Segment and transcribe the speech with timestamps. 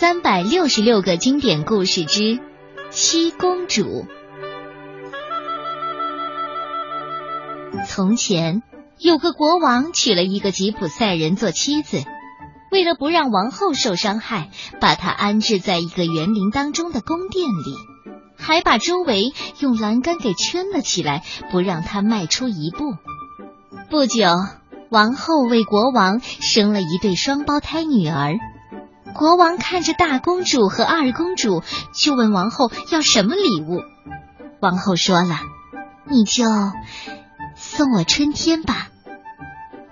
[0.00, 2.38] 三百六十六个经典故事之
[2.88, 4.06] 七公主。
[7.84, 8.62] 从前
[9.00, 12.00] 有个国王娶了一个吉普赛人做妻子，
[12.70, 14.50] 为了不让王后受伤害，
[14.80, 17.74] 把她安置在一个园林当中的宫殿里，
[18.36, 22.94] 还把周围用栏杆给圈了起来，不让她迈出一步。
[23.90, 24.28] 不久，
[24.90, 28.36] 王后为国王生了一对双胞胎女儿。
[29.14, 33.82] 国王看着大公主和二公主，就问王后要什么礼物。
[34.60, 35.40] 王后说了
[36.08, 36.44] ：“你就
[37.56, 38.88] 送我春天吧。”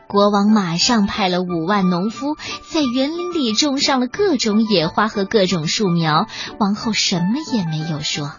[0.08, 2.36] 国王马上派了五万农夫
[2.70, 6.26] 在园林里种上了各种野花和各种树苗。
[6.60, 8.30] 王后什么也没有说，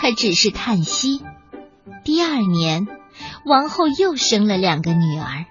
[0.00, 1.22] 她只是叹息。
[2.04, 2.88] 第二年，
[3.44, 5.44] 王后又生了两个女儿，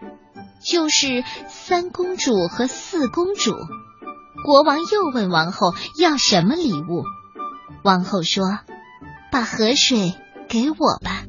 [0.63, 3.53] 就是三公主和四公主。
[4.43, 7.03] 国王又问王后要什么礼物，
[7.83, 8.59] 王后说
[9.31, 10.15] ：“把河水
[10.49, 11.23] 给我吧。”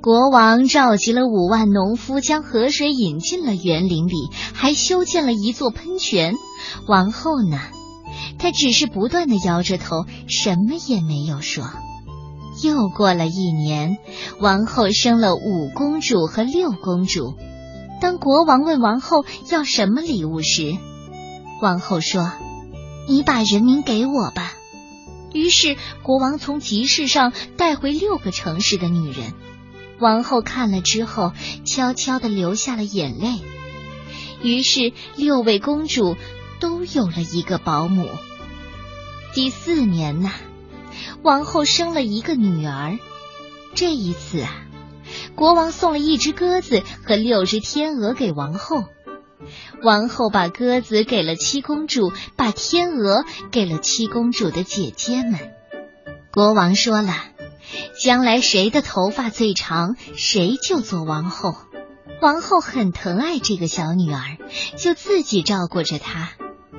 [0.00, 4.14] 国王召集了五万农夫，将河水引进了园林里，
[4.52, 6.34] 还修建了一座喷泉。
[6.86, 7.58] 王后呢，
[8.38, 11.64] 她只是不断的摇着头，什么也没有说。
[12.62, 13.96] 又过了一年，
[14.40, 17.34] 王后生了五公主和六公主。
[18.00, 20.76] 当国王问王后要什么礼物时，
[21.64, 22.30] 王后说
[23.08, 24.52] ：“你把人民给我吧。”
[25.32, 29.32] 于是国王从集市上带回六个城市的女人。
[29.98, 31.32] 王后看了之后，
[31.64, 33.40] 悄悄的流下了眼泪。
[34.42, 36.18] 于是六位公主
[36.60, 38.10] 都有了一个保姆。
[39.32, 40.32] 第四年呐，
[41.22, 42.98] 王后生了一个女儿。
[43.74, 44.66] 这一次啊，
[45.34, 48.84] 国王送了一只鸽子和六只天鹅给王后。
[49.82, 55.38] 王后把鸽子给了七公主，把天鹅给了七公主的姐姐们。
[56.32, 57.12] 国王说了，
[58.02, 61.54] 将来谁的头发最长，谁就做王后。
[62.20, 64.38] 王后很疼爱这个小女儿，
[64.78, 66.30] 就自己照顾着她。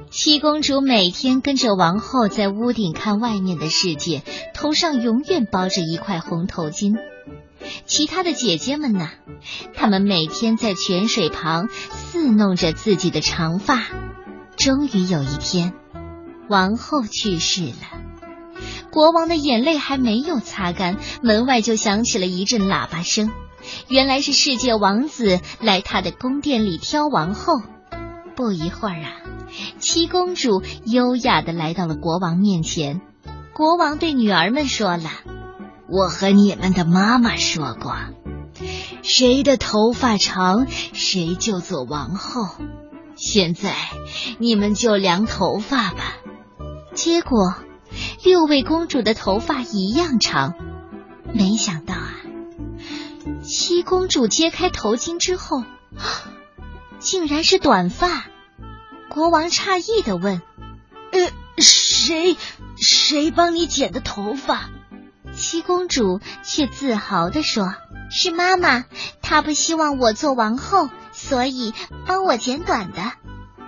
[0.09, 6.95] 七公主每天跟着王后在屋顶看外面的世界，头上永远包着一块红头巾。
[7.85, 9.09] 其他的姐姐们呢？
[9.73, 13.83] 她们每天在泉水旁侍弄着自己的长发。
[14.57, 15.73] 终于有一天，
[16.49, 18.01] 王后去世了。
[18.89, 23.31] 国王的眼泪还没有擦干，门外就响起了一阵喇叭声。
[23.87, 27.61] 原来是世界王子来他的宫殿里挑王后。
[28.35, 29.11] 不一会儿啊，
[29.79, 33.01] 七公主优雅的来到了国王面前。
[33.53, 35.09] 国王对女儿们说了。
[35.87, 37.95] 我和你们的妈妈说过，
[39.03, 42.47] 谁的头发长，谁就做王后。
[43.15, 43.75] 现在
[44.39, 46.17] 你们就量头发吧。
[46.93, 47.55] 结果，
[48.23, 50.53] 六位公主的头发一样长。
[51.33, 52.15] 没想到啊，
[53.43, 55.63] 七公主揭开头巾之后，
[56.99, 58.25] 竟然是短发。
[59.09, 60.41] 国王诧异的问
[61.11, 62.35] ：“呃，谁
[62.75, 64.69] 谁帮你剪的头发？”
[65.35, 67.75] 七公主却自豪地说
[68.09, 68.85] ：“是妈妈，
[69.21, 71.73] 她不希望我做王后，所以
[72.07, 73.11] 帮我剪短的。”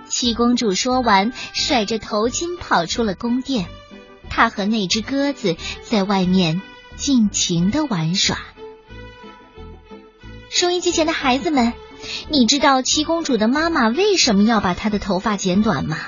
[0.08, 3.66] 七公主说完，甩着头巾跑出了宫殿。
[4.30, 6.62] 她和那只鸽子在外面
[6.96, 8.38] 尽情的玩耍。
[10.50, 11.74] 收音机前的孩子们，
[12.30, 15.98] 你知道七公主的妈妈为什么要把她的头发剪短吗？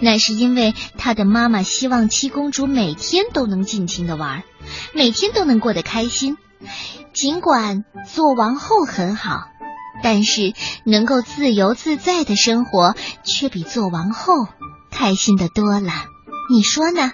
[0.00, 4.42] 那是因为她的妈妈希望七公主每天都能尽情的玩。
[4.94, 6.36] 每天都能过得开心，
[7.12, 9.44] 尽管做王后很好，
[10.02, 14.32] 但是能够自由自在的生活却比做王后
[14.90, 15.92] 开心的多了。
[16.50, 17.12] 你说呢？